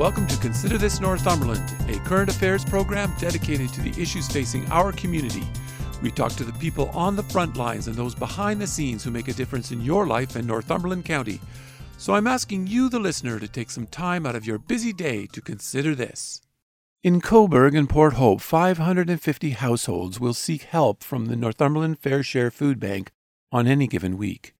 [0.00, 4.92] welcome to Consider This Northumberland, a current affairs program dedicated to the issues facing our
[4.92, 5.42] community.
[6.00, 9.10] We talk to the people on the front lines and those behind the scenes who
[9.10, 11.38] make a difference in your life in Northumberland County.
[11.98, 15.26] So I'm asking you, the listener, to take some time out of your busy day
[15.34, 16.40] to consider this.
[17.02, 22.50] In Cobourg and Port Hope, 550 households will seek help from the Northumberland Fare Share
[22.50, 23.10] Food Bank
[23.52, 24.54] on any given week.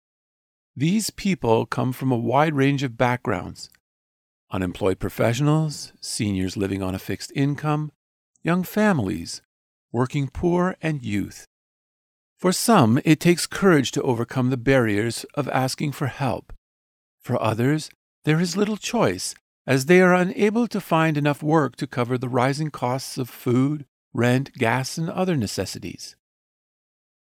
[0.77, 3.71] These people come from a wide range of backgrounds
[4.51, 7.93] unemployed professionals, seniors living on a fixed income,
[8.43, 9.43] young families,
[9.93, 11.47] working poor, and youth.
[12.39, 16.53] For some, it takes courage to overcome the barriers of asking for help.
[17.21, 17.91] For others,
[18.25, 19.35] there is little choice,
[19.67, 23.85] as they are unable to find enough work to cover the rising costs of food,
[24.15, 26.17] rent, gas, and other necessities.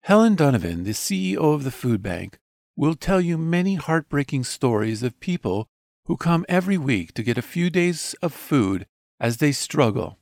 [0.02, 2.38] Helen Donovan, the CEO of the food bank,
[2.76, 5.68] will tell you many heartbreaking stories of people
[6.06, 8.86] who come every week to get a few days of food
[9.18, 10.18] as they struggle.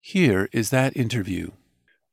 [0.00, 1.50] Here is that interview.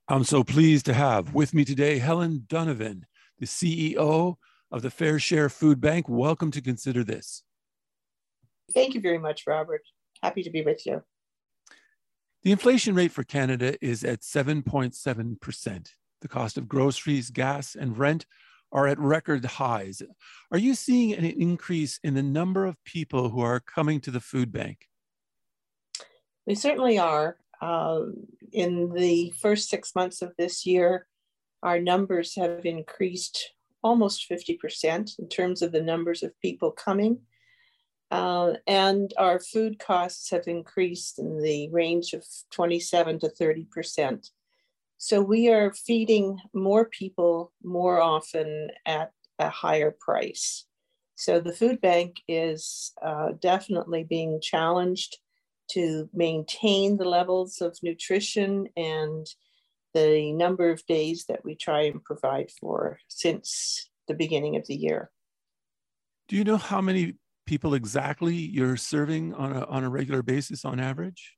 [0.08, 3.06] I'm so pleased to have with me today Helen Donovan,
[3.38, 4.36] the CEO
[4.70, 6.08] of the Fare Share Food Bank.
[6.08, 7.42] Welcome to Consider This.
[8.74, 9.82] Thank you very much, Robert.
[10.22, 11.02] Happy to be with you.
[12.42, 15.92] The inflation rate for Canada is at 7.7%.
[16.20, 18.26] The cost of groceries, gas, and rent
[18.72, 20.02] are at record highs.
[20.50, 24.20] Are you seeing an increase in the number of people who are coming to the
[24.20, 24.86] food bank?
[26.46, 27.36] We certainly are.
[27.60, 28.14] Um,
[28.52, 31.06] in the first six months of this year,
[31.62, 37.20] our numbers have increased almost 50% in terms of the numbers of people coming.
[38.10, 44.30] Uh, and our food costs have increased in the range of 27 to 30 percent.
[44.98, 50.66] So we are feeding more people more often at a higher price.
[51.14, 55.18] So the food bank is uh, definitely being challenged
[55.70, 59.26] to maintain the levels of nutrition and
[59.94, 64.76] the number of days that we try and provide for since the beginning of the
[64.76, 65.10] year.
[66.28, 67.14] Do you know how many
[67.46, 71.37] people exactly you're serving on a, on a regular basis on average?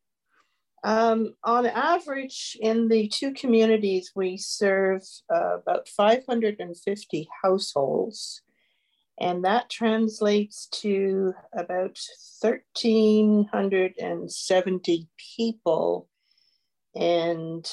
[0.82, 5.02] Um, on average, in the two communities, we serve
[5.32, 8.42] uh, about 550 households,
[9.18, 11.98] and that translates to about
[12.41, 16.08] 1,370 people.
[16.94, 17.70] And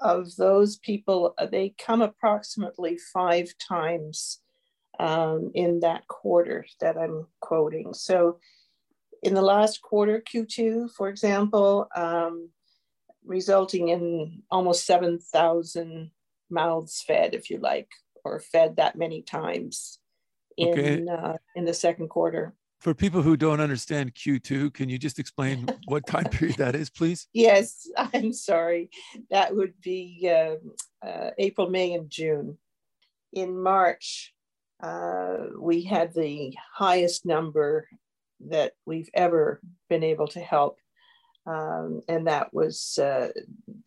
[0.00, 4.38] of those people, uh, they come approximately five times
[5.00, 7.94] um, in that quarter that I'm quoting.
[7.94, 8.38] So
[9.22, 12.50] in the last quarter, Q2, for example, um,
[13.24, 16.10] resulting in almost 7,000
[16.50, 17.88] mouths fed, if you like,
[18.24, 19.98] or fed that many times
[20.56, 21.06] in, okay.
[21.06, 22.54] uh, in the second quarter.
[22.80, 26.90] For people who don't understand Q2, can you just explain what time period that is,
[26.90, 27.26] please?
[27.32, 28.90] Yes, I'm sorry.
[29.30, 32.58] That would be uh, uh, April, May, and June.
[33.32, 34.32] In March,
[34.80, 37.88] uh, we had the highest number
[38.46, 40.78] that we've ever been able to help.
[41.46, 43.28] Um, and that was uh,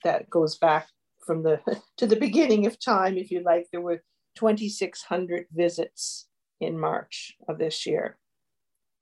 [0.03, 0.88] that goes back
[1.25, 1.59] from the
[1.97, 3.67] to the beginning of time, if you like.
[3.72, 4.03] There were
[4.35, 6.28] 2,600 visits
[6.59, 8.17] in March of this year.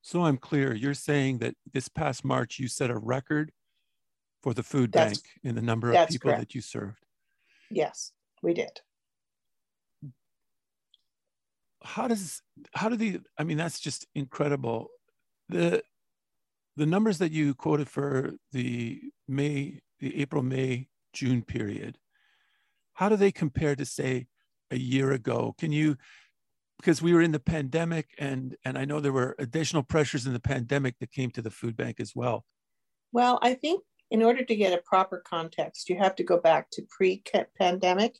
[0.02, 0.74] So I'm clear.
[0.74, 3.52] You're saying that this past March you set a record
[4.42, 6.40] for the food that's, bank in the number of people correct.
[6.40, 7.06] that you served.
[7.70, 8.12] Yes,
[8.42, 8.82] we did.
[11.84, 12.42] How does
[12.74, 14.90] how do the I mean that's just incredible
[15.50, 15.84] the
[16.76, 21.98] the numbers that you quoted for the May, the April, May, June period,
[22.94, 24.28] how do they compare to say
[24.72, 25.56] a year ago?
[25.60, 25.98] Can you
[26.80, 30.34] because we were in the pandemic and and I know there were additional pressures in
[30.34, 32.46] the pandemic that came to the food bank as well.
[33.12, 36.70] Well, I think in order to get a proper context, you have to go back
[36.72, 38.18] to pre-pandemic.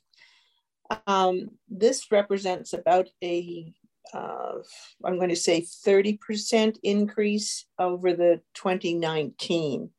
[1.06, 3.72] Um, this represents about a
[4.12, 4.54] uh,
[5.04, 9.90] I'm going to say 30% increase over the 2019.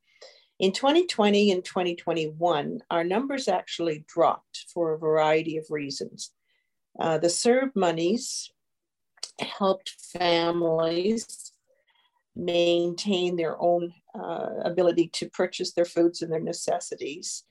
[0.59, 6.31] In 2020 and 2021, our numbers actually dropped for a variety of reasons.
[6.99, 8.51] Uh, the CERB monies
[9.39, 11.51] helped families
[12.35, 17.43] maintain their own uh, ability to purchase their foods and their necessities.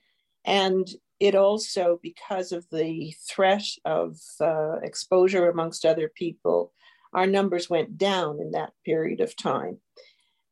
[0.45, 0.87] And
[1.19, 6.73] it also, because of the threat of uh, exposure amongst other people,
[7.13, 9.77] our numbers went down in that period of time.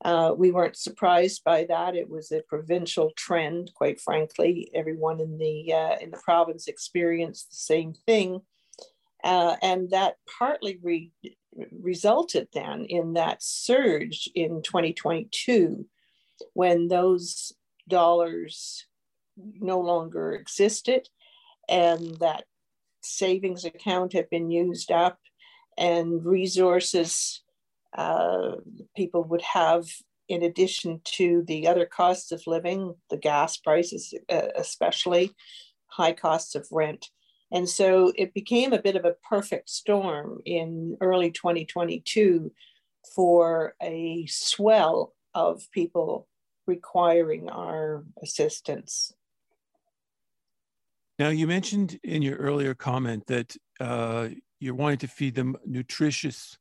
[0.05, 1.95] Uh, we weren't surprised by that.
[1.95, 4.69] It was a provincial trend, quite frankly.
[4.73, 8.39] Everyone in the uh, in the province experienced the same thing,
[9.23, 11.11] uh, and that partly re-
[11.71, 15.85] resulted then in that surge in 2022,
[16.53, 17.51] when those
[17.87, 18.85] dollars
[19.59, 21.07] no longer existed,
[21.67, 22.45] and that
[23.01, 25.19] savings account had been used up,
[25.77, 27.41] and resources
[27.97, 28.55] uh,
[28.95, 29.85] people would have
[30.27, 35.31] in addition to the other costs of living, the gas prices, uh, especially
[35.87, 37.07] high costs of rent.
[37.51, 42.51] And so it became a bit of a perfect storm in early 2022
[43.15, 46.27] for a swell of people
[46.67, 49.11] requiring our assistance.
[51.19, 54.29] Now, you mentioned in your earlier comment that uh,
[54.61, 56.57] you're wanting to feed them nutritious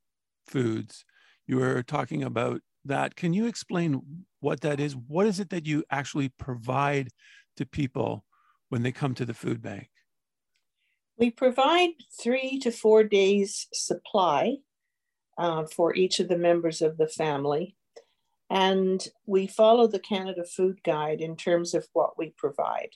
[0.49, 1.05] foods
[1.47, 3.17] you were talking about that.
[3.17, 4.03] Can you explain
[4.41, 4.95] what that is?
[4.95, 7.09] What is it that you actually provide
[7.57, 8.25] to people
[8.69, 9.89] when they come to the food bank?
[11.17, 11.91] We provide
[12.21, 14.57] three to four days supply
[15.39, 17.77] uh, for each of the members of the family.
[18.51, 22.91] And we follow the Canada Food Guide in terms of what we provide.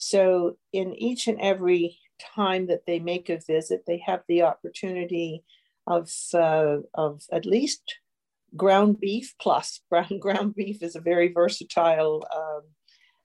[0.00, 1.98] So, in each and every
[2.34, 5.44] time that they make a visit, they have the opportunity
[5.86, 7.96] of, uh, of at least
[8.56, 9.80] ground beef plus.
[9.90, 12.62] Ground, ground beef is a very versatile um,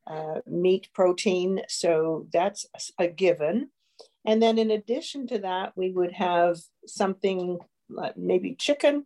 [0.05, 2.65] uh, meat protein, so that's
[2.99, 3.69] a given.
[4.25, 6.57] And then in addition to that, we would have
[6.87, 9.05] something like maybe chicken,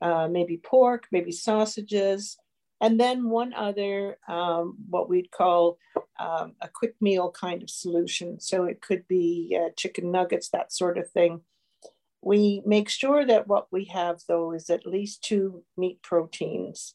[0.00, 2.36] uh, maybe pork, maybe sausages,
[2.80, 5.78] and then one other, um, what we'd call
[6.20, 8.40] um, a quick meal kind of solution.
[8.40, 11.40] So it could be uh, chicken nuggets, that sort of thing.
[12.22, 16.94] We make sure that what we have though is at least two meat proteins.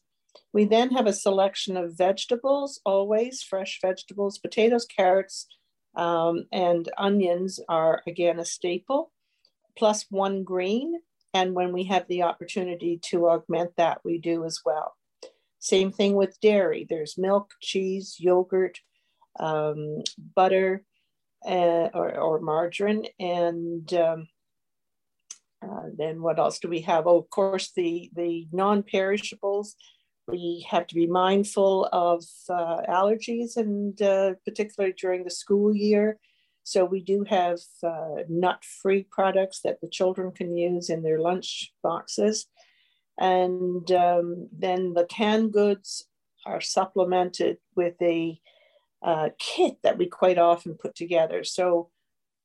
[0.52, 5.48] We then have a selection of vegetables, always fresh vegetables, potatoes, carrots,
[5.96, 9.12] um, and onions are again a staple,
[9.78, 11.00] plus one green.
[11.34, 14.96] And when we have the opportunity to augment that, we do as well.
[15.64, 16.86] Same thing with dairy.
[16.90, 18.80] There's milk, cheese, yogurt,
[19.40, 20.04] um,
[20.36, 20.84] butter,
[21.48, 24.28] uh, or, or, margarine, and um,
[25.64, 27.08] uh, then what else do we have?
[27.08, 29.76] Oh, of course, the, the non-perishables.
[30.28, 36.20] We have to be mindful of uh, allergies and uh, particularly during the school year.
[36.66, 41.72] So we do have uh, nut-free products that the children can use in their lunch
[41.82, 42.48] boxes.
[43.20, 46.06] And um, then the canned goods
[46.46, 48.40] are supplemented with a
[49.02, 51.44] uh, kit that we quite often put together.
[51.44, 51.90] So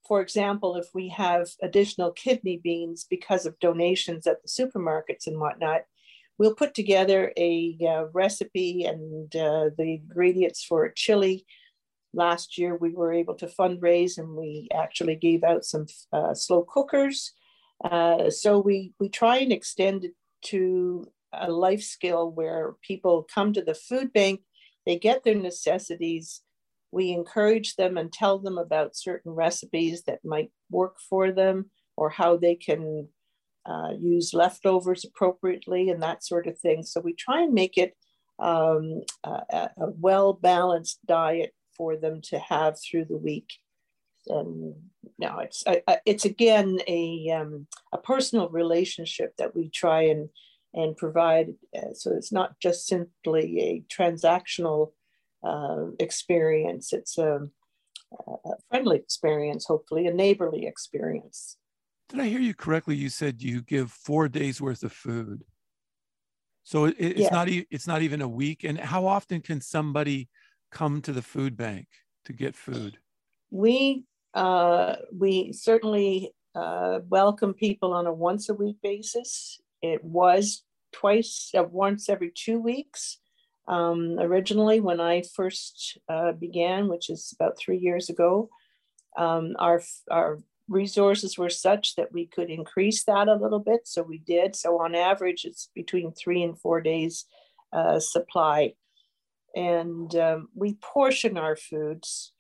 [0.09, 5.39] for example, if we have additional kidney beans because of donations at the supermarkets and
[5.39, 5.83] whatnot,
[6.39, 11.45] we'll put together a uh, recipe and uh, the ingredients for a chili.
[12.15, 16.63] Last year, we were able to fundraise and we actually gave out some uh, slow
[16.63, 17.35] cookers.
[17.85, 20.07] Uh, so we, we try and extend
[20.47, 24.41] to a life skill where people come to the food bank,
[24.87, 26.43] they get their necessities,
[26.91, 32.09] we encourage them and tell them about certain recipes that might work for them or
[32.09, 33.09] how they can
[33.67, 36.83] uh, use leftovers appropriately and that sort of thing.
[36.83, 37.95] So we try and make it
[38.39, 43.49] um, a, a well balanced diet for them to have through the week.
[44.29, 44.75] And
[45.19, 45.65] now it's
[46.07, 50.29] it's again a um, a personal relationship that we try and
[50.75, 51.55] and provide.
[51.77, 54.93] Uh, so it's not just simply a transactional
[55.43, 56.93] uh, experience.
[56.93, 57.49] It's a,
[58.27, 61.57] a, friendly experience, hopefully, a neighborly experience.
[62.09, 62.97] Did I hear you correctly?
[62.97, 65.45] You said you give four days worth of food.
[66.65, 67.31] So it, it's yeah.
[67.31, 68.65] not it's not even a week.
[68.65, 70.29] And how often can somebody
[70.71, 71.87] come to the food bank
[72.27, 72.99] to get food?
[73.51, 74.05] We
[74.39, 79.61] uh, we certainly uh, welcome people on a once a week basis.
[79.83, 83.19] It was twice, uh, once every two weeks.
[83.67, 88.49] Um, originally, when I first uh, began, which is about three years ago,
[89.17, 93.89] um, our, our resources were such that we could increase that a little bit.
[93.89, 94.55] So we did.
[94.55, 97.25] So on average, it's between three and four days
[97.73, 98.75] uh, supply.
[99.57, 102.33] And um, we portion our foods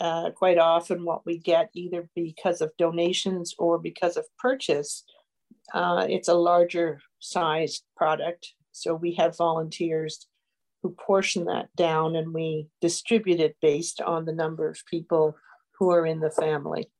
[0.00, 5.04] uh, quite often what we get either because of donations or because of purchase.
[5.74, 10.26] Uh, it's a larger sized product So we have volunteers
[10.82, 15.36] who portion that down and we distribute it based on the number of people
[15.78, 16.90] who are in the family.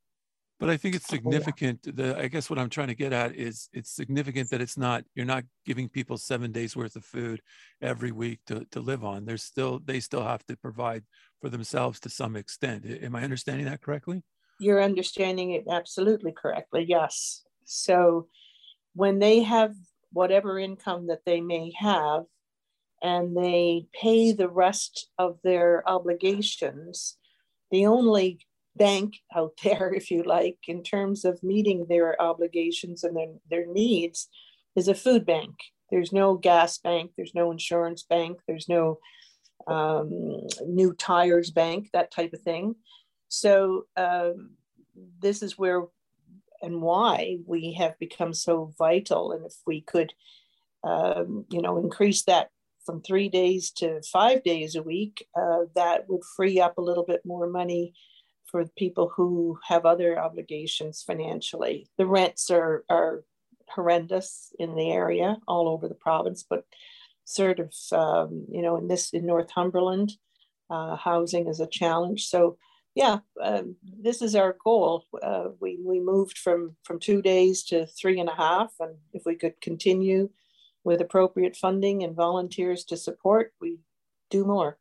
[0.62, 1.96] But I think it's oh, significant.
[1.96, 5.02] The I guess what I'm trying to get at is it's significant that it's not
[5.16, 7.42] you're not giving people seven days worth of food
[7.80, 9.24] every week to, to live on.
[9.24, 11.02] There's still they still have to provide
[11.40, 12.86] for themselves to some extent.
[12.86, 14.22] Am I understanding that correctly?
[14.60, 16.84] You're understanding it absolutely correctly.
[16.86, 17.42] Yes.
[17.64, 18.28] So
[18.94, 19.74] when they have
[20.12, 22.22] whatever income that they may have,
[23.02, 27.16] and they pay the rest of their obligations,
[27.72, 28.38] the only
[28.76, 33.66] bank out there, if you like, in terms of meeting their obligations and their, their
[33.66, 34.28] needs
[34.76, 35.54] is a food bank.
[35.90, 38.98] There's no gas bank, there's no insurance bank, there's no
[39.66, 42.76] um, new tires bank, that type of thing.
[43.28, 44.52] So, um,
[45.20, 45.84] this is where
[46.62, 49.32] and why we have become so vital.
[49.32, 50.12] And if we could,
[50.84, 52.50] um, you know, increase that
[52.86, 57.04] from three days to five days a week, uh, that would free up a little
[57.04, 57.94] bit more money
[58.52, 61.88] for people who have other obligations financially.
[61.98, 63.24] The rents are, are
[63.68, 66.64] horrendous in the area, all over the province, but
[67.24, 70.12] sort of, um, you know, in this, in Northumberland,
[70.70, 72.26] uh, housing is a challenge.
[72.26, 72.58] So,
[72.94, 75.06] yeah, um, this is our goal.
[75.22, 78.74] Uh, we, we moved from, from two days to three and a half.
[78.78, 80.28] And if we could continue
[80.84, 83.78] with appropriate funding and volunteers to support, we
[84.30, 84.78] do more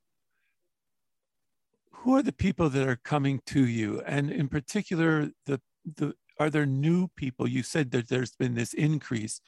[2.01, 4.01] who are the people that are coming to you?
[4.08, 7.48] And in particular the the are there new people?
[7.48, 9.41] You said that there's been this increase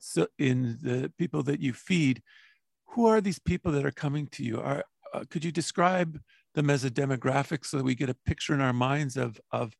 [0.00, 2.22] so in the people that you feed.
[2.88, 4.60] Who are these people that are coming to you?
[4.60, 6.18] Are uh, could you describe
[6.54, 9.72] them as a demographic so that we get a picture in our minds of of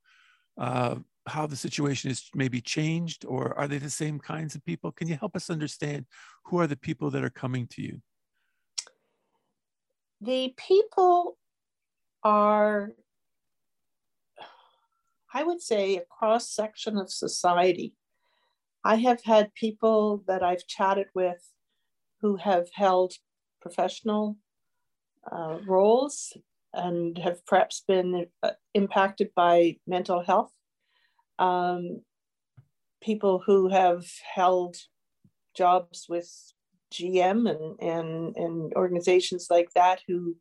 [0.58, 4.92] uh, how the situation is maybe changed or are they the same kinds of people?
[4.92, 6.06] Can you help us understand
[6.44, 8.00] who are the people that are coming to you?
[10.20, 11.36] The people
[12.22, 12.92] are,
[15.32, 17.94] I would say, a cross section of society.
[18.84, 21.52] I have had people that I've chatted with
[22.20, 23.14] who have held
[23.60, 24.36] professional
[25.30, 26.36] uh, roles
[26.72, 30.52] and have perhaps been uh, impacted by mental health.
[31.38, 32.02] Um,
[33.02, 34.76] people who have held
[35.54, 36.30] jobs with
[36.92, 40.36] GM and, and, and organizations like that who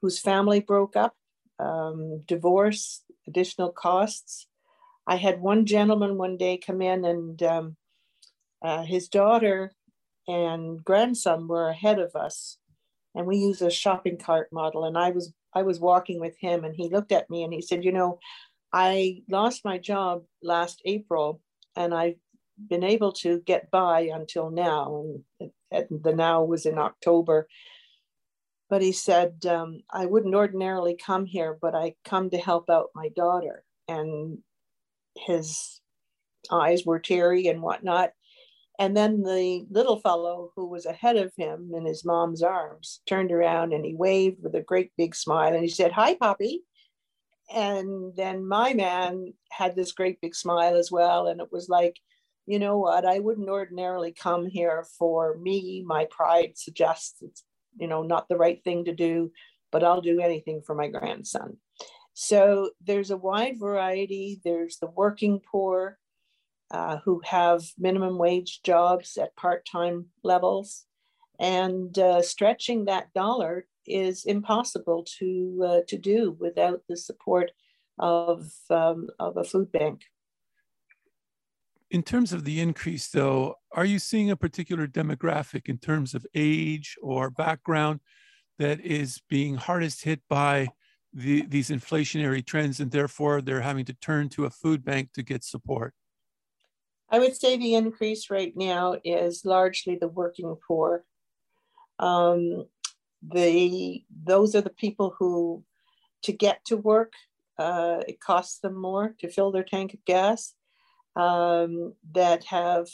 [0.00, 1.14] whose family broke up
[1.58, 4.46] um, divorce, additional costs.
[5.06, 7.76] I had one gentleman one day come in and um,
[8.62, 9.72] uh, his daughter
[10.26, 12.58] and grandson were ahead of us
[13.14, 16.64] and we use a shopping cart model and I was I was walking with him
[16.64, 18.18] and he looked at me and he said, you know,
[18.72, 21.40] I lost my job last April
[21.76, 22.16] and I've
[22.68, 25.04] been able to get by until now.
[25.38, 27.46] And, and the now was in October
[28.74, 32.88] but he said um, i wouldn't ordinarily come here but i come to help out
[32.92, 33.62] my daughter.
[33.86, 34.38] And
[35.16, 35.80] his
[36.50, 38.10] eyes were teary and whatnot.
[38.80, 43.30] And then the little fellow who was ahead of him in his mom's arms turned
[43.30, 46.64] around and he waved with a great big smile and he said hi poppy
[47.54, 51.28] and then my man had this great big smile as well.
[51.28, 51.96] And it was like
[52.46, 53.06] you know what?
[53.06, 55.84] I wouldn't ordinarily come here for me.
[55.86, 57.44] My pride suggests it's
[57.78, 59.32] you know, not the right thing to do,
[59.72, 61.56] but I'll do anything for my grandson.
[62.14, 64.40] So there's a wide variety.
[64.44, 65.98] There's the working poor
[66.70, 70.86] uh, who have minimum wage jobs at part time levels.
[71.38, 77.50] And uh, stretching that dollar is impossible to, uh, to do without the support
[77.98, 80.02] of, um, of a food bank.
[81.94, 86.26] In terms of the increase, though, are you seeing a particular demographic in terms of
[86.34, 88.00] age or background
[88.58, 90.66] that is being hardest hit by
[91.12, 95.22] the, these inflationary trends and therefore they're having to turn to a food bank to
[95.22, 95.94] get support?
[97.10, 101.04] I would say the increase right now is largely the working poor.
[102.00, 102.64] Um,
[103.22, 105.62] the those are the people who,
[106.24, 107.12] to get to work,
[107.56, 110.54] uh, it costs them more to fill their tank of gas
[111.16, 112.88] um, that have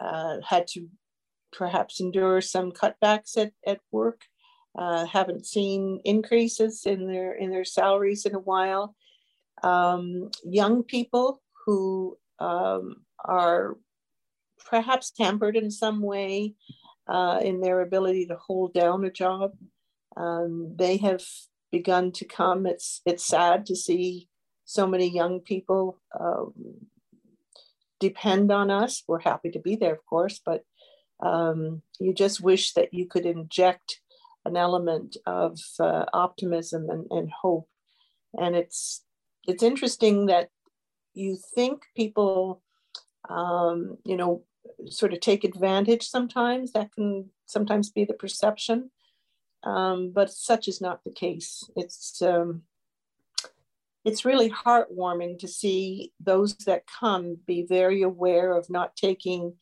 [0.00, 0.88] uh, had to
[1.52, 4.22] perhaps endure some cutbacks at, at work,
[4.76, 8.96] uh, haven't seen increases in their in their salaries in a while.
[9.62, 13.76] Um, young people who um, are
[14.66, 16.54] perhaps tempered in some way
[17.06, 19.52] uh, in their ability to hold down a job.
[20.16, 21.22] Um, they have
[21.70, 22.66] begun to come.
[22.66, 24.28] It's it's sad to see
[24.64, 26.52] so many young people um,
[28.00, 29.02] depend on us.
[29.06, 30.62] We're happy to be there, of course, but
[31.20, 34.02] Um, you just wish that you could inject
[34.44, 37.68] an element of uh, optimism and, and hope.
[38.32, 39.04] And it's
[39.46, 40.48] it's interesting that
[41.14, 42.62] you think people,
[43.28, 44.42] um, you know,
[44.90, 46.72] sort of take advantage sometimes.
[46.72, 48.90] That can sometimes be the perception,
[49.62, 51.48] um, but such is not the case.
[51.76, 52.62] It's um,
[54.04, 59.54] it's really heartwarming to see those that come be very aware of not taking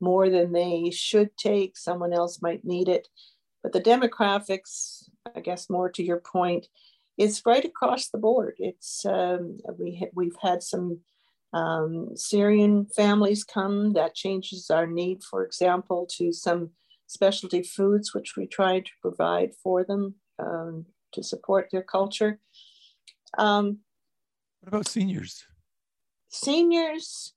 [0.00, 1.76] more than they should take.
[1.76, 3.08] Someone else might need it.
[3.62, 5.04] But the demographics,
[5.36, 6.66] I guess, more to your point,
[7.18, 8.56] it's right across the board.
[8.58, 11.00] It's um, we we've had some
[11.52, 13.92] um, Syrian families come.
[13.92, 16.70] That changes our need, for example, to some
[17.06, 22.40] specialty foods, which we try to provide for them um, to support their culture.
[23.38, 23.78] Um,
[24.60, 25.44] what about seniors?
[26.28, 27.34] Seniors,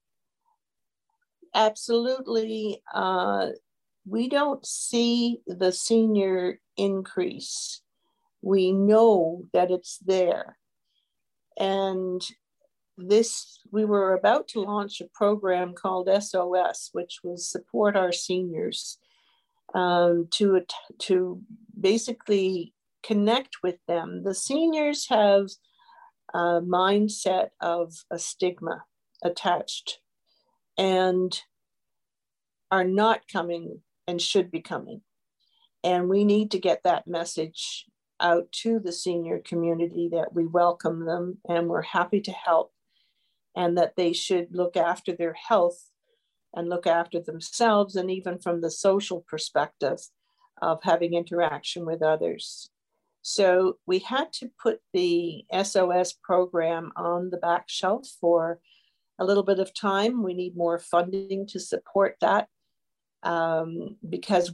[1.53, 2.81] absolutely.
[2.93, 3.47] Uh,
[4.07, 7.81] we don't see the senior increase.
[8.41, 10.57] We know that it's there.
[11.57, 12.21] And
[12.97, 18.97] this, we were about to launch a program called SOS, which was support our seniors
[19.73, 20.61] um, to,
[20.99, 21.41] to
[21.79, 22.73] basically
[23.03, 24.23] connect with them.
[24.23, 25.49] The seniors have
[26.35, 28.83] a mindset of a stigma
[29.23, 29.99] attached
[30.77, 31.41] and
[32.69, 34.99] are not coming and should be coming.
[35.81, 37.85] And we need to get that message
[38.19, 42.73] out to the senior community that we welcome them and we're happy to help
[43.55, 45.89] and that they should look after their health
[46.53, 49.99] and look after themselves and even from the social perspective
[50.61, 52.69] of having interaction with others.
[53.27, 58.59] So we had to put the SOS program on the back shelf for
[59.17, 60.21] a little bit of time.
[60.21, 62.47] We need more funding to support that
[63.23, 64.53] um, because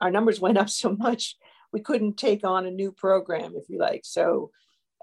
[0.00, 1.34] our numbers went up so much,
[1.72, 4.02] we couldn't take on a new program, if you like.
[4.04, 4.52] So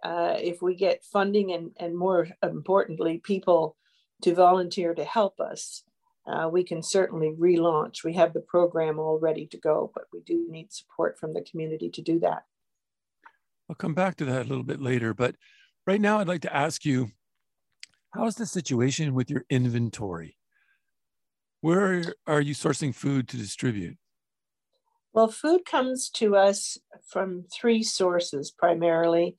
[0.02, 3.76] uh, if we get funding and, and more importantly, people
[4.22, 5.84] to volunteer to help us,
[6.26, 8.06] uh, we can certainly relaunch.
[8.06, 11.42] We have the program all ready to go, but we do need support from the
[11.42, 12.44] community to do that.
[13.70, 15.36] I'll come back to that a little bit later, but
[15.86, 17.10] right now I'd like to ask you,
[18.14, 20.38] how's the situation with your inventory?
[21.62, 23.98] Where are you sourcing food to distribute?
[25.14, 26.78] Well, food comes to us
[27.08, 29.36] from three sources primarily.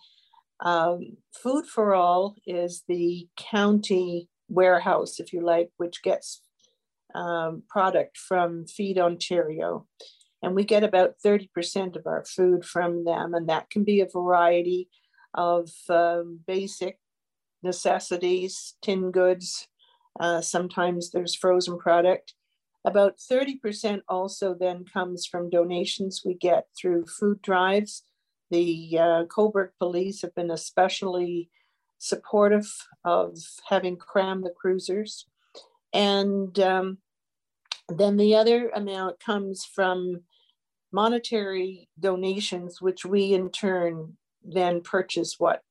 [0.60, 6.42] Um, food for All is the county warehouse, if you like, which gets
[7.14, 9.86] um, product from Feed Ontario.
[10.42, 13.34] And we get about 30% of our food from them.
[13.34, 14.88] And that can be a variety
[15.34, 16.98] of um, basic
[17.62, 19.68] necessities, tin goods,
[20.18, 22.34] uh, sometimes there's frozen product.
[22.84, 28.04] About 30% also then comes from donations we get through food drives.
[28.50, 31.50] The uh, Cobourg police have been especially
[31.98, 32.68] supportive
[33.04, 33.36] of
[33.68, 35.26] having crammed the cruisers.
[35.92, 36.98] And um,
[37.88, 40.22] then the other amount comes from
[40.92, 45.62] monetary donations, which we in turn then purchase what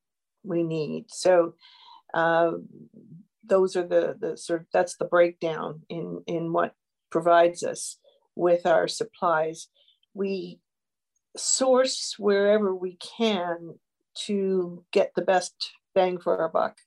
[0.44, 1.06] we need.
[1.10, 1.56] So
[2.14, 2.52] uh,
[3.44, 6.74] those are the the sort of that's the breakdown in in what
[7.10, 7.98] provides us
[8.36, 9.68] with our supplies.
[10.14, 10.60] We
[11.36, 13.76] source wherever we can
[14.26, 16.78] to get the best bang for our buck.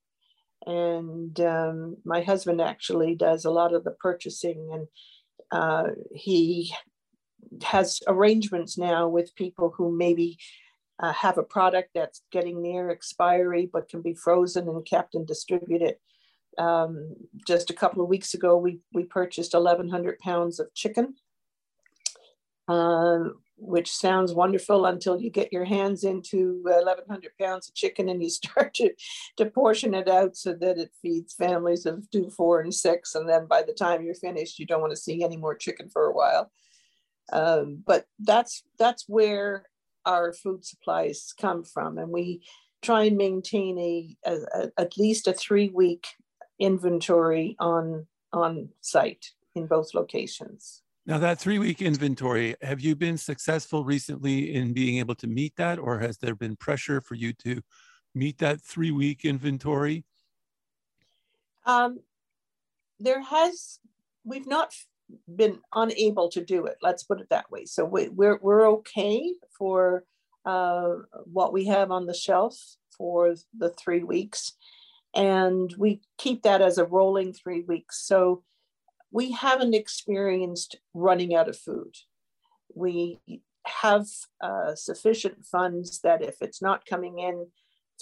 [0.66, 4.86] And um, my husband actually does a lot of the purchasing, and
[5.50, 6.74] uh, he
[7.62, 10.38] has arrangements now with people who maybe
[10.98, 15.26] uh, have a product that's getting near expiry but can be frozen and kept and
[15.26, 15.96] distributed
[16.58, 17.14] um,
[17.46, 21.14] just a couple of weeks ago, we, we purchased 1,100 pounds of chicken,
[22.68, 23.24] uh,
[23.56, 28.30] which sounds wonderful until you get your hands into 1,100 pounds of chicken and you
[28.30, 28.90] start to,
[29.36, 33.14] to portion it out so that it feeds families of two, four, and six.
[33.14, 35.88] And then by the time you're finished, you don't want to see any more chicken
[35.88, 36.50] for a while.
[37.32, 39.64] Um, but that's that's where
[40.06, 42.42] our food supplies come from, and we
[42.82, 46.06] try and maintain a, a, a at least a three week
[46.58, 50.82] inventory on on site in both locations.
[51.06, 55.56] Now that three week inventory, have you been successful recently in being able to meet
[55.56, 57.60] that or has there been pressure for you to
[58.14, 60.04] meet that three week inventory?
[61.66, 62.00] Um,
[62.98, 63.78] there has,
[64.24, 64.72] we've not
[65.34, 66.76] been unable to do it.
[66.82, 67.64] Let's put it that way.
[67.66, 70.04] So we, we're, we're okay for
[70.44, 70.94] uh,
[71.24, 72.56] what we have on the shelf
[72.96, 74.54] for the three weeks
[75.14, 78.06] and we keep that as a rolling three weeks.
[78.06, 78.42] So
[79.10, 81.96] we haven't experienced running out of food.
[82.74, 83.18] We
[83.66, 84.06] have
[84.40, 87.48] uh, sufficient funds that if it's not coming in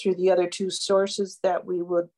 [0.01, 2.09] through the other two sources, that we would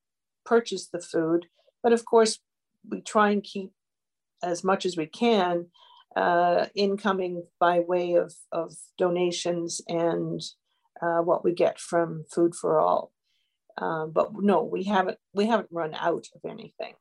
[0.44, 1.46] purchase the food.
[1.82, 2.40] But of course,
[2.88, 3.72] we try and keep
[4.42, 5.66] as much as we can
[6.16, 10.40] uh, incoming by way of, of donations and
[11.00, 13.12] uh, what we get from Food for All.
[13.78, 16.94] Um, but no, we haven't we haven't run out of anything.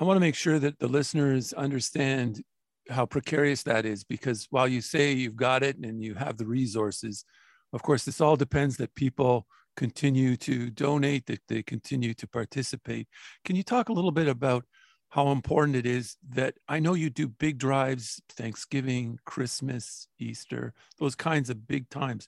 [0.00, 2.42] I want to make sure that the listeners understand
[2.88, 6.46] how precarious that is because while you say you've got it and you have the
[6.46, 7.24] resources,
[7.72, 9.46] of course, this all depends that people
[9.76, 13.08] continue to donate, that they continue to participate.
[13.44, 14.64] Can you talk a little bit about
[15.14, 21.14] how important it is that I know you do big drives, Thanksgiving, Christmas, Easter, those
[21.14, 22.26] kinds of big times.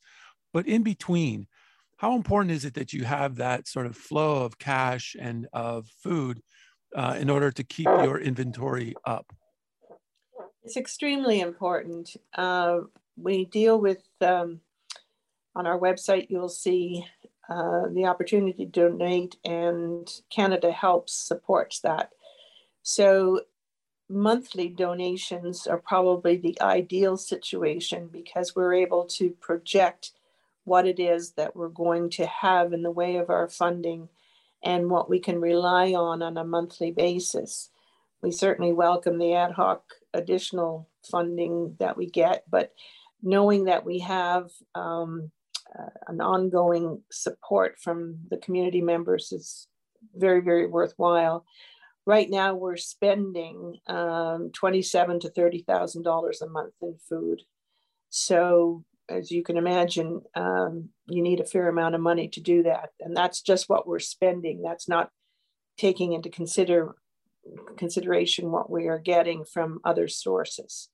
[0.52, 1.48] But in between,
[1.96, 5.88] how important is it that you have that sort of flow of cash and of
[6.00, 6.40] food
[6.94, 9.32] uh, in order to keep your inventory up?
[10.62, 12.16] It's extremely important.
[12.36, 12.82] Uh,
[13.16, 14.60] we deal with, um,
[15.56, 17.04] on our website, you'll see
[17.48, 22.10] uh, the opportunity to donate, and Canada Helps supports that.
[22.88, 23.40] So
[24.08, 30.12] monthly donations are probably the ideal situation because we're able to project
[30.62, 34.08] what it is that we're going to have in the way of our funding
[34.62, 37.70] and what we can rely on on a monthly basis.
[38.22, 39.82] We certainly welcome the ad hoc
[40.14, 42.72] additional funding that we get, but
[43.20, 45.32] knowing that we have um,
[45.76, 49.66] uh, an ongoing support from the community members is
[50.14, 51.44] very, very worthwhile
[52.06, 57.42] right now we're spending um, twenty-seven to thirty thousand dollars a month in food.
[58.08, 62.62] So as you can imagine, um, you need a fair amount of money to do
[62.62, 64.62] that, and that's just what we're spending.
[64.62, 65.10] That's not
[65.76, 66.94] taking into consider
[67.76, 70.88] consideration what we are getting from other sources.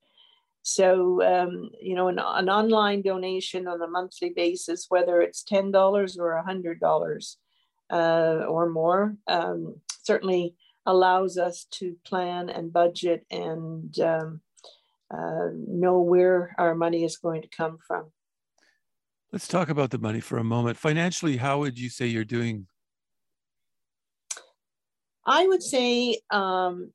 [0.62, 6.18] So, um, you know, an, an, online donation on a monthly basis, whether it's $10
[6.18, 7.36] or $100
[7.90, 10.54] uh, or more, um, certainly
[10.86, 14.40] allows us to plan and budget and um,
[15.12, 18.10] uh, know where our money is going to come from.
[19.32, 20.76] Let's talk about the money for a moment.
[20.76, 22.66] Financially, how would you say you're doing?
[25.24, 26.92] I would say um,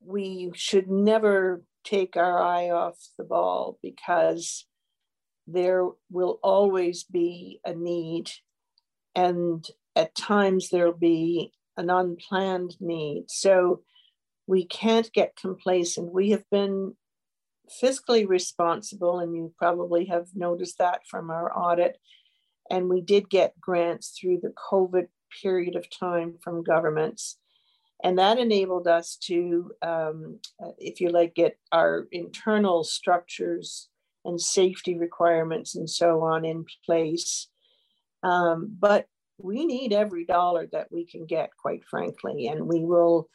[0.00, 4.66] we should never take our eye off the ball because
[5.46, 8.30] there will always be a need.
[9.14, 13.24] And at times there'll be an unplanned need.
[13.28, 13.82] So
[14.46, 16.12] we can't get complacent.
[16.12, 16.94] We have been
[17.82, 21.98] fiscally responsible, and you probably have noticed that from our audit.
[22.70, 25.08] And we did get grants through the COVID
[25.42, 27.38] period of time from governments.
[28.02, 30.40] And that enabled us to, um,
[30.78, 33.88] if you like, get our internal structures
[34.24, 37.48] and safety requirements and so on in place.
[38.22, 39.06] Um, but
[39.38, 43.28] we need every dollar that we can get, quite frankly, and we will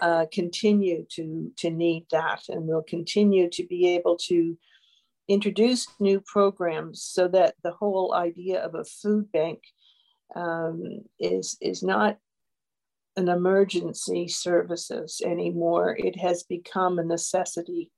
[0.00, 4.56] uh, continue to, to need that, and we'll continue to be able to
[5.28, 9.60] introduce new programs so that the whole idea of a food bank
[10.34, 10.82] um,
[11.18, 12.18] is, is not
[13.16, 15.96] an emergency services anymore.
[15.98, 17.90] It has become a necessity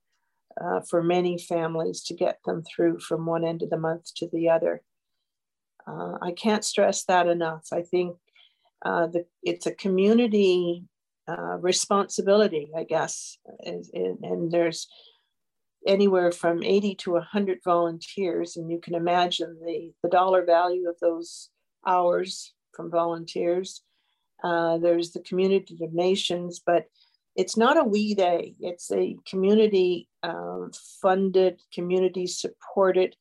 [0.60, 4.28] uh, for many families to get them through from one end of the month to
[4.32, 4.82] the other.
[5.88, 7.68] Uh, I can't stress that enough.
[7.72, 8.16] I think
[8.85, 10.85] uh, the, it's a community
[11.27, 14.88] uh, responsibility, I guess, and, and, there's
[15.87, 20.96] anywhere from 80 to 100 volunteers, and you can imagine the, the dollar value of
[21.01, 21.51] those
[21.87, 23.83] hours from volunteers.
[24.42, 26.87] Uh, there's the community donations, but
[27.37, 30.66] it's not a we day, it's a community uh,
[31.03, 33.16] funded, community supported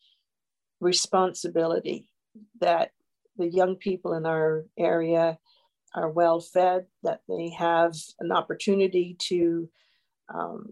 [0.80, 2.10] responsibility
[2.60, 2.92] that
[3.38, 5.38] the young people in our area
[5.94, 9.70] are well fed, that they have an opportunity to
[10.34, 10.68] um,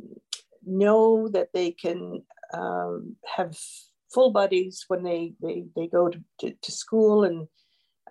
[0.65, 2.23] know that they can
[2.53, 3.57] um, have
[4.13, 7.23] full buddies when they, they, they go to, to, to school.
[7.23, 7.47] And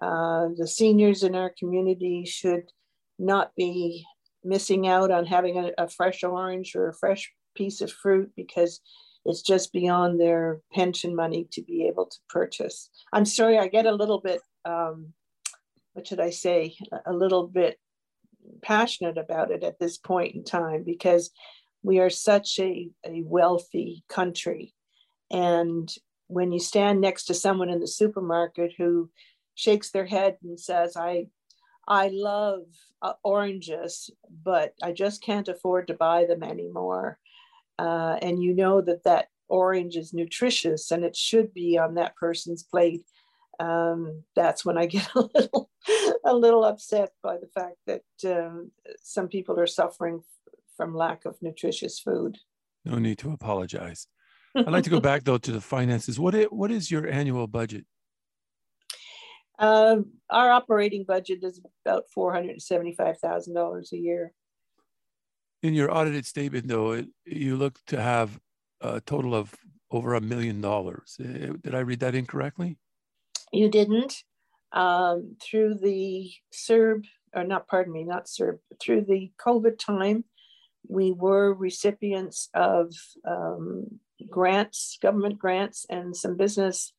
[0.01, 2.71] uh, the seniors in our community should
[3.19, 4.05] not be
[4.43, 8.81] missing out on having a, a fresh orange or a fresh piece of fruit because
[9.25, 12.91] it's just beyond their pension money to be able to purchase.
[13.13, 15.13] I'm sorry, I get a little bit, um,
[15.95, 17.79] what should I say, a little bit
[18.63, 21.31] passionate about it at this point in time because
[21.83, 24.75] we are such a, a wealthy country.
[25.31, 25.93] And
[26.27, 29.11] when you stand next to someone in the supermarket who
[29.55, 31.27] shakes their head and says, I,
[31.87, 32.63] I love
[33.03, 34.11] uh, oranges,
[34.43, 37.19] but I just can't afford to buy them anymore.
[37.79, 42.17] Uh, and you know that that orange is nutritious and it should be on that
[42.17, 43.05] person's plate.
[43.61, 45.71] Um, that's when I get a little,
[46.25, 48.71] a little upset by the fact that um,
[49.03, 50.23] some people are suffering
[50.77, 52.39] from lack of nutritious food.
[52.85, 54.07] No need to apologize.
[54.57, 56.19] I'd like to go back though to the finances.
[56.19, 57.85] What is, what is your annual budget?
[59.59, 59.99] Uh,
[60.31, 64.33] our operating budget is about four hundred seventy-five thousand dollars a year.
[65.65, 68.39] In your audited statement, though, it, you look to have
[68.83, 69.55] a total of
[69.91, 71.17] over a million dollars.
[71.19, 72.77] Eh, did I read that incorrectly?
[73.51, 74.25] You didn't.
[74.73, 80.25] Um, through the CERB, or not, pardon me, not CERB, through the COVID time,
[80.87, 82.93] we were recipients of
[83.27, 83.87] um,
[84.29, 86.93] grants, government grants, and some business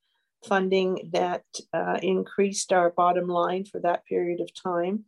[0.44, 5.06] funding that uh, increased our bottom line for that period of time.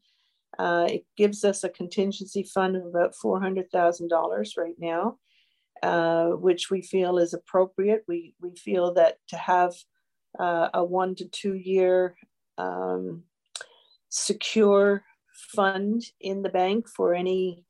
[0.58, 5.18] Uh, it gives us a contingency fund of about $400,000 right now,
[5.84, 8.04] uh, which we feel is appropriate.
[8.08, 9.74] We, we feel that to have
[10.40, 12.16] uh, a one to two year
[12.58, 13.24] um,
[14.10, 15.04] secure
[15.56, 17.64] fund in the bank for any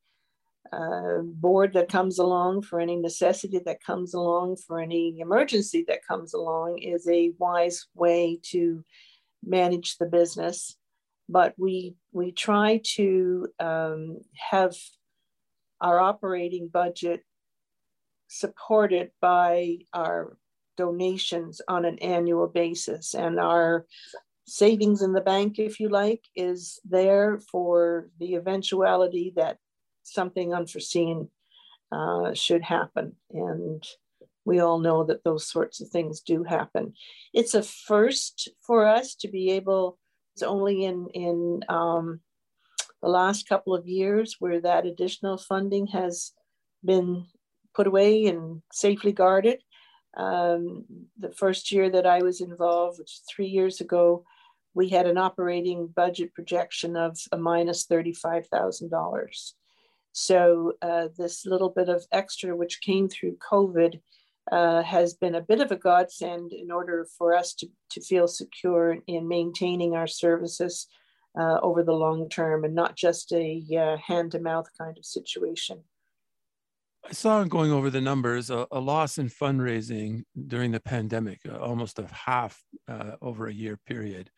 [0.72, 6.06] uh, board that comes along, for any necessity that comes along, for any emergency that
[6.06, 8.84] comes along, is a wise way to
[9.44, 10.78] manage the business.
[11.30, 14.18] But we we try to um,
[14.52, 14.76] have
[15.80, 17.24] our operating budget
[18.28, 20.38] supported by our
[20.76, 23.86] donations on an annual basis, and our
[24.46, 29.58] savings in the bank, if you like, is there for the eventuality that
[30.04, 31.30] something unforeseen
[31.92, 33.16] uh, should happen.
[33.32, 33.84] And
[34.46, 36.94] we all know that those sorts of things do happen.
[37.34, 39.98] It's a first for us to be able,
[40.38, 42.20] it's only in, in um,
[43.02, 46.32] the last couple of years where that additional funding has
[46.86, 47.26] been
[47.74, 49.64] put away and safely guarded.
[50.16, 50.86] Um,
[51.18, 54.26] the first year that I was involved, which three years ago,
[54.76, 59.54] we had an operating budget projection of a minus $35,000.
[60.12, 64.00] So uh, this little bit of extra which came through COVID
[64.52, 68.28] uh, has been a bit of a godsend in order for us to, to feel
[68.28, 70.88] secure in maintaining our services
[71.40, 75.06] uh, over the long term and not just a uh, hand to mouth kind of
[75.06, 75.84] situation.
[77.08, 81.58] I saw going over the numbers a, a loss in fundraising during the pandemic, uh,
[81.58, 84.30] almost a half uh, over a year period.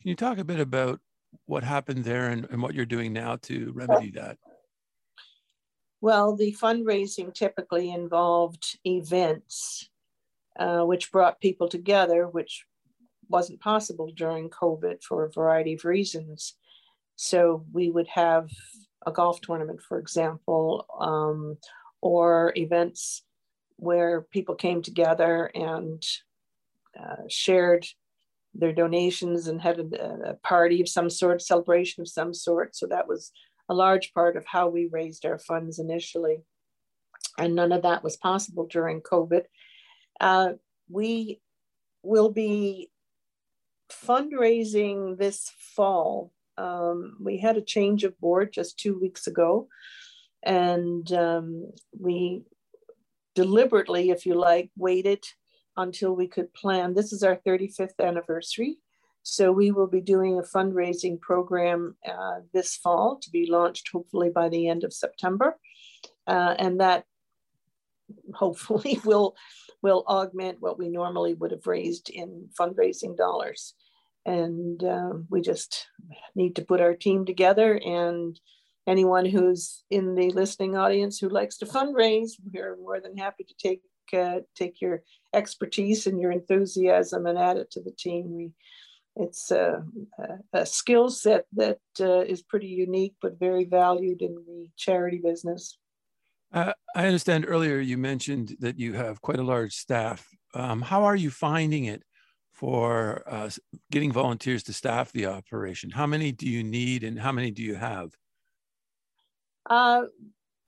[0.00, 1.00] Can you talk a bit about
[1.46, 4.38] what happened there and, and what you're doing now to remedy that?
[6.02, 9.88] Well, the fundraising typically involved events,
[10.58, 12.66] uh, which brought people together, which
[13.28, 16.54] wasn't possible during COVID for a variety of reasons.
[17.14, 18.50] So we would have
[19.06, 21.56] a golf tournament, for example, um,
[22.00, 23.22] or events
[23.76, 26.04] where people came together and
[26.98, 27.86] uh, shared
[28.54, 32.74] their donations and had a, a, party of some sort, celebration of some sort.
[32.74, 33.30] So that was
[33.72, 36.44] a large part of how we raised our funds initially.
[37.38, 39.44] And none of that was possible during COVID.
[40.20, 40.52] Uh,
[40.90, 41.40] we
[42.02, 42.90] will be
[43.90, 46.32] fundraising this fall.
[46.58, 49.68] Um, we had a change of board just two weeks ago,
[50.42, 52.42] and um, we
[53.34, 55.24] deliberately, if you like, waited
[55.78, 56.92] until we could plan.
[56.92, 58.76] This is our 35th anniversary.
[59.22, 64.30] So we will be doing a fundraising program uh, this fall to be launched hopefully
[64.30, 65.56] by the end of September.
[66.26, 67.04] Uh, and that
[68.34, 69.36] hopefully will,
[69.82, 73.74] will augment what we normally would have raised in fundraising dollars.
[74.24, 75.88] And um, we just
[76.34, 78.38] need to put our team together and
[78.86, 83.54] anyone who's in the listening audience who likes to fundraise, we're more than happy to
[83.58, 83.82] take
[84.12, 88.30] uh, take your expertise and your enthusiasm and add it to the team.
[88.34, 88.50] We
[89.16, 89.84] it's a,
[90.52, 95.78] a, skill set that uh, is pretty unique but very valued in the charity business.
[96.52, 100.26] Uh, I understand earlier you mentioned that you have quite a large staff.
[100.54, 102.02] Um, how are you finding it
[102.52, 103.50] for uh,
[103.90, 105.90] getting volunteers to staff the operation?
[105.90, 108.10] How many do you need and how many do you have?
[109.68, 110.02] Uh,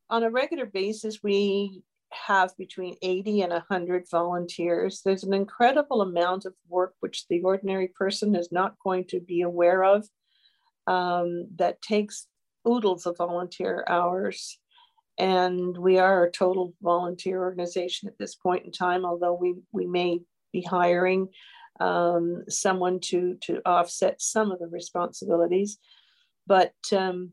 [0.09, 1.83] on a regular basis, we
[2.27, 5.03] have between 80 and 100 volunteers.
[5.05, 9.43] There's an incredible amount of work which the ordinary person is not going to be
[9.43, 10.09] aware of
[10.87, 12.27] um, that takes
[12.69, 14.59] oodles of volunteer hours.
[15.19, 19.87] And we are a total volunteer organization at this point in time, although we, we
[19.87, 20.21] may
[20.53, 21.29] be hiring
[21.81, 25.79] um, someone to, to offset some of the responsibilities.
[26.47, 27.31] But um,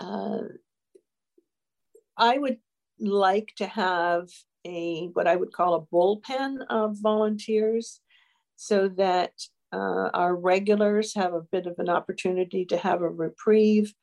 [0.00, 0.38] uh,
[2.16, 2.58] I would
[2.98, 4.28] like to have
[4.64, 8.00] a what I would call a bullpen of volunteers
[8.56, 9.32] so that
[9.72, 13.94] uh, our regulars have a bit of an opportunity to have a reprieve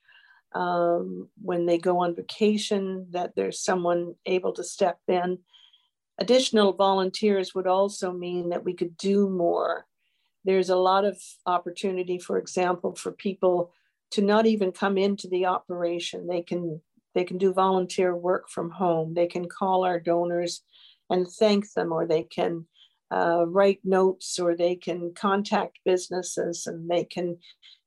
[0.53, 5.39] um, when they go on vacation, that there's someone able to step in.
[6.17, 9.85] Additional volunteers would also mean that we could do more.
[10.43, 13.71] There's a lot of opportunity, for example, for people
[14.11, 16.27] to not even come into the operation.
[16.27, 16.81] They can
[17.15, 19.13] they can do volunteer work from home.
[19.13, 20.61] They can call our donors
[21.09, 22.65] and thank them, or they can
[23.11, 27.37] uh, write notes, or they can contact businesses and they can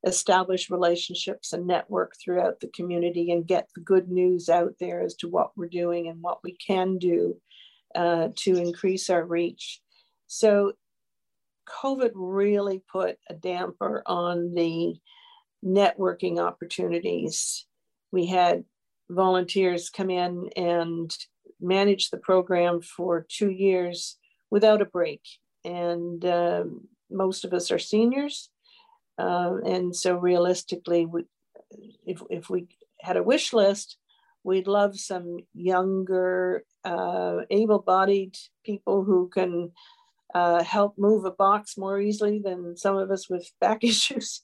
[0.04, 5.14] establish relationships and network throughout the community and get the good news out there as
[5.14, 7.36] to what we're doing and what we can do
[7.94, 9.80] uh, to increase our reach.
[10.26, 10.72] So,
[11.68, 14.96] COVID really put a damper on the
[15.64, 17.66] networking opportunities.
[18.10, 18.64] We had
[19.14, 21.16] volunteers come in and
[21.60, 24.18] manage the program for two years
[24.50, 25.22] without a break.
[25.64, 28.50] And um, most of us are seniors.
[29.18, 31.24] Uh, and so realistically, we,
[32.04, 32.66] if, if we
[33.00, 33.96] had a wish list,
[34.44, 39.70] we'd love some younger, uh, able-bodied people who can
[40.34, 44.40] uh, help move a box more easily than some of us with back issues.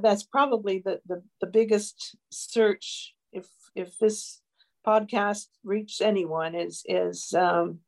[0.00, 4.40] that's probably the, the, the biggest search if if this
[4.86, 7.80] podcast reaches anyone is is um,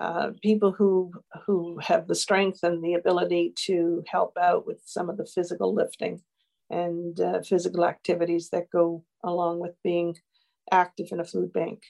[0.00, 1.12] uh, people who
[1.46, 5.74] who have the strength and the ability to help out with some of the physical
[5.74, 6.20] lifting
[6.70, 10.16] and uh, physical activities that go along with being
[10.70, 11.82] active in a food bank.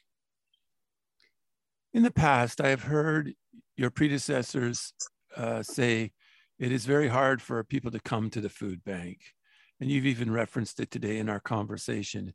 [1.92, 3.32] In the past, I have heard
[3.76, 4.92] your predecessors
[5.36, 6.12] uh, say
[6.58, 9.18] it is very hard for people to come to the food bank.
[9.80, 12.34] And you've even referenced it today in our conversation.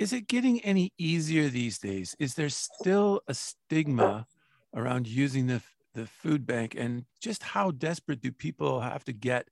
[0.00, 2.16] Is it getting any easier these days?
[2.18, 4.26] Is there still a stigma
[4.74, 5.60] around using the,
[5.92, 6.74] the food bank?
[6.74, 9.48] And just how desperate do people have to get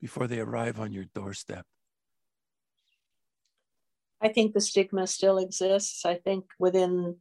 [0.00, 1.66] before they arrive on your doorstep?
[4.22, 6.06] I think the stigma still exists.
[6.06, 7.16] I think within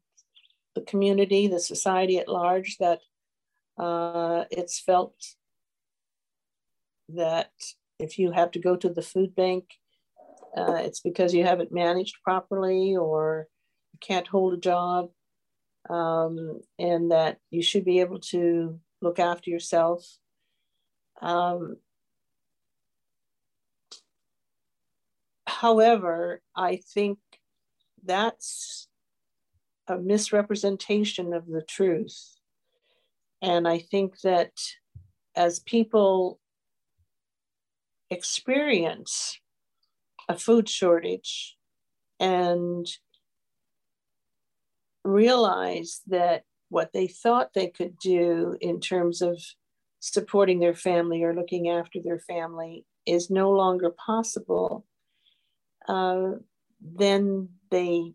[0.74, 3.02] the community, the society at large, that
[3.78, 5.15] uh, it's felt
[7.10, 7.52] that
[8.00, 9.65] if you have to go to the food bank,
[10.58, 13.48] uh, it's because you haven't managed properly or
[13.94, 15.10] you can't hold a job,
[15.90, 20.06] um, and that you should be able to look after yourself.
[21.22, 21.78] Um,
[25.48, 27.20] however, I think
[28.04, 28.88] that's
[29.88, 32.36] a misrepresentation of the truth.
[33.42, 34.52] And I think that
[35.36, 36.40] as people
[38.10, 39.40] experience
[40.30, 41.58] a food shortage
[42.20, 42.88] and
[45.04, 49.42] realize that what they thought they could do in terms of
[50.00, 54.86] supporting their family or looking after their family is no longer possible,
[55.88, 56.34] uh,
[56.80, 58.13] then they,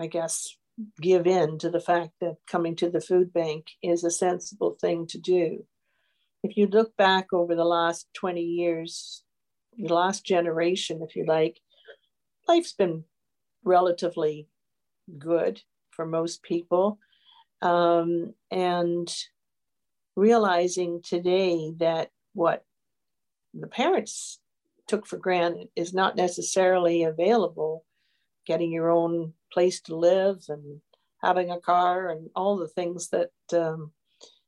[0.00, 0.56] I guess,
[1.00, 5.06] give in to the fact that coming to the food bank is a sensible thing
[5.06, 5.64] to do.
[6.42, 9.22] If you look back over the last 20 years,
[9.76, 11.60] the last generation, if you like,
[12.48, 13.04] life's been
[13.64, 14.48] relatively
[15.18, 16.98] good for most people.
[17.62, 19.14] Um, and
[20.16, 22.64] realizing today that what
[23.54, 24.40] the parents
[24.86, 27.84] took for granted is not necessarily available
[28.46, 30.80] getting your own place to live and
[31.22, 33.92] having a car and all the things that um,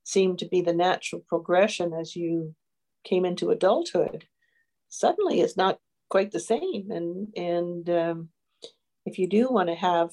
[0.05, 2.55] seem to be the natural progression as you
[3.05, 4.25] came into adulthood
[4.93, 5.79] suddenly it's not
[6.11, 6.91] quite the same.
[6.91, 8.29] And and um,
[9.05, 10.11] if you do want to have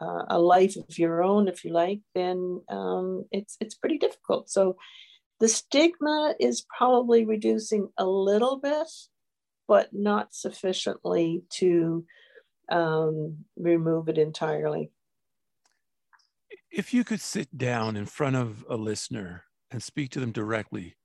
[0.00, 4.50] uh, a life of your own, if you like, then um, it's it's pretty difficult.
[4.50, 4.76] So
[5.40, 8.88] the stigma is probably reducing a little bit,
[9.66, 12.04] but not sufficiently to
[12.70, 14.90] um, remove it entirely.
[16.70, 20.96] If you could sit down in front of a listener and speak to them directly,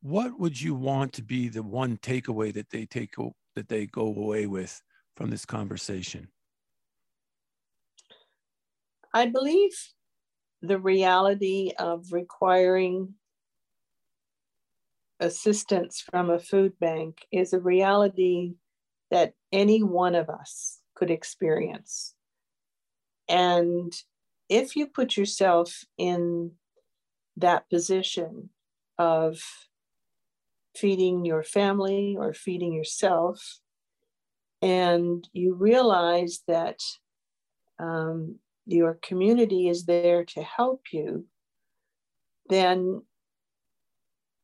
[0.00, 3.14] what would you want to be the one takeaway that they take
[3.54, 4.80] that they go away with
[5.16, 6.28] from this conversation?
[9.12, 9.72] I believe
[10.62, 13.14] the reality of requiring
[15.20, 18.54] assistance from a food bank is a reality
[19.10, 22.14] that any one of us could experience.
[23.28, 23.92] And
[24.48, 26.52] if you put yourself in
[27.36, 28.50] that position
[28.98, 29.40] of
[30.80, 33.60] feeding your family or feeding yourself,
[34.62, 36.80] and you realize that
[37.78, 41.26] um, your community is there to help you,
[42.48, 43.02] then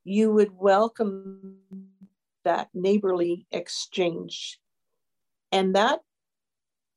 [0.04, 1.56] you would welcome
[2.44, 4.60] that neighborly exchange.
[5.50, 6.00] And that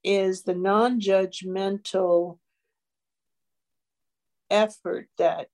[0.03, 2.39] is the non judgmental
[4.49, 5.47] effort that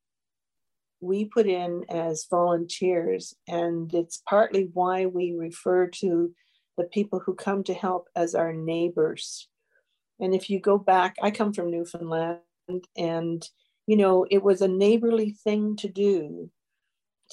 [1.03, 3.35] we put in as volunteers.
[3.47, 6.33] And it's partly why we refer to
[6.77, 9.47] the people who come to help as our neighbors.
[10.19, 12.39] And if you go back, I come from Newfoundland,
[12.97, 13.47] and
[13.85, 16.49] you know, it was a neighborly thing to do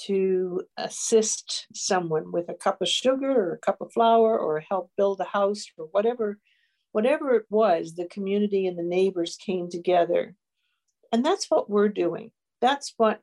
[0.06, 4.90] to assist someone with a cup of sugar or a cup of flour or help
[4.96, 6.38] build a house or whatever
[6.92, 10.34] whatever it was the community and the neighbors came together
[11.12, 13.20] and that's what we're doing that's what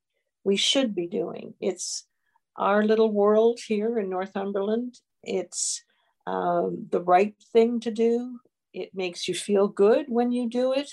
[0.48, 1.54] we should be doing.
[1.60, 2.08] It's
[2.56, 4.96] our little world here in northumberland.
[5.22, 5.84] It's
[6.26, 8.40] um, the right thing to do.
[8.74, 10.90] It makes you feel good when you do it.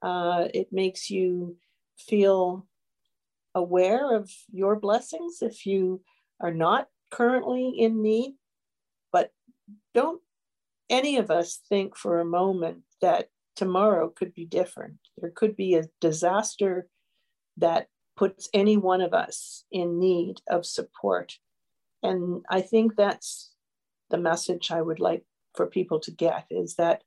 [0.00, 1.56] Uh, it makes you
[1.98, 2.68] feel
[3.52, 6.00] aware of your blessings if you
[6.40, 8.34] are not currently in need,
[9.10, 9.32] but
[9.92, 10.22] don't
[10.88, 14.98] any of us think for a moment that tomorrow could be different.
[15.18, 16.86] There could be a disaster
[17.56, 21.38] that puts any one of us in need of support.
[22.02, 23.52] And I think that's
[24.10, 27.02] the message I would like for people to get is that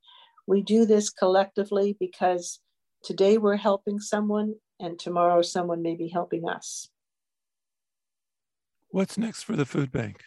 [0.47, 2.59] we do this collectively because
[3.03, 6.89] today we're helping someone and tomorrow someone may be helping us.
[8.89, 10.23] What's next for the food bank?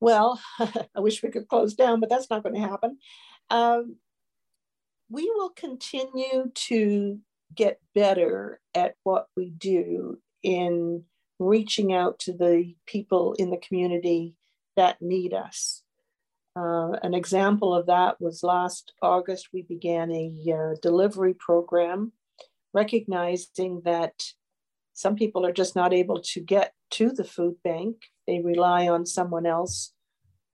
[0.00, 2.98] Well, I wish we could close down, but that's not going to happen.
[3.50, 3.96] Um,
[5.08, 7.18] we will continue to
[7.54, 11.04] get better at what we do in
[11.38, 14.34] reaching out to the people in the community
[14.76, 15.82] that need us.
[16.56, 22.12] Uh, an example of that was last August, we began a uh, delivery program,
[22.72, 24.14] recognizing that
[24.94, 27.96] some people are just not able to get to the food bank.
[28.26, 29.92] They rely on someone else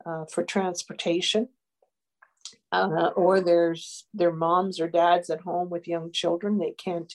[0.04, 1.48] uh, for transportation.
[2.72, 6.58] Uh, or there's their moms or dads at home with young children.
[6.58, 7.14] They can't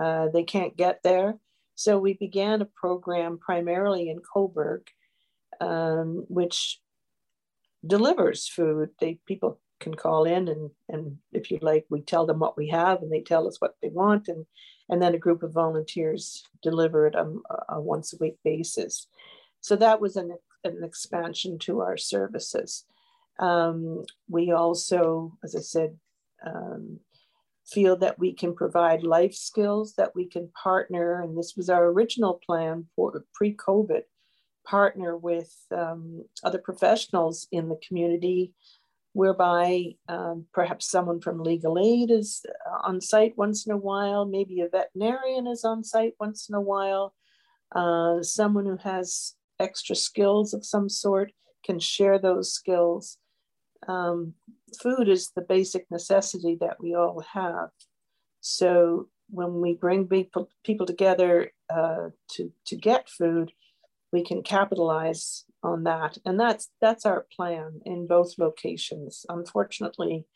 [0.00, 1.38] uh, they can't get there.
[1.74, 4.82] So we began a program primarily in Cobourg,
[5.60, 6.78] um, which
[7.86, 8.90] delivers food.
[9.00, 12.68] They people can call in and and if you like, we tell them what we
[12.68, 14.46] have and they tell us what they want and
[14.88, 19.08] and then a group of volunteers deliver it on a, a once a week basis.
[19.60, 22.84] So that was an, an expansion to our services.
[23.38, 25.96] Um, we also, as I said,
[26.44, 27.00] um,
[27.66, 31.86] feel that we can provide life skills, that we can partner, and this was our
[31.86, 34.02] original plan for pre-COVID,
[34.66, 38.52] partner with um, other professionals in the community,
[39.12, 42.44] whereby um, perhaps someone from legal aid is
[42.84, 46.60] on site once in a while, maybe a veterinarian is on site once in a
[46.60, 47.14] while,
[47.74, 51.32] uh, someone who has extra skills of some sort
[51.64, 53.18] can share those skills.
[53.88, 54.34] Um,
[54.80, 57.70] food is the basic necessity that we all have.
[58.40, 63.52] So when we bring people, people together uh, to, to get food,
[64.12, 66.18] we can capitalize on that.
[66.24, 69.24] And that's that's our plan in both locations.
[69.28, 70.26] Unfortunately,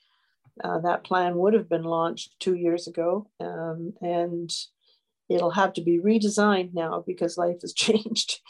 [0.65, 4.51] uh, that plan would have been launched two years ago, um, and
[5.29, 8.41] it'll have to be redesigned now because life has changed.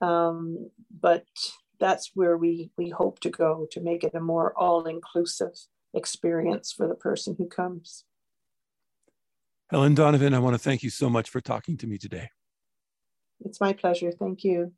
[0.00, 1.24] Um, but
[1.82, 5.54] that's where we we hope to go to make it a more all-inclusive
[5.92, 8.04] experience for the person who comes.
[9.68, 12.28] Helen Donovan, I want to thank you so much for talking to me today.
[13.44, 14.12] It's my pleasure.
[14.12, 14.72] Thank you.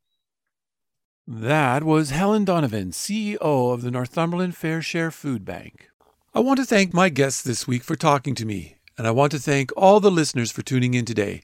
[1.27, 3.37] That was Helen Donovan, CEO
[3.73, 5.89] of the Northumberland Fare Share Food Bank.
[6.33, 9.31] I want to thank my guests this week for talking to me, and I want
[9.33, 11.43] to thank all the listeners for tuning in today.